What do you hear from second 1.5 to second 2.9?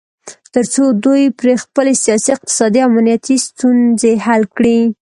خپلې سیاسي، اقتصادي او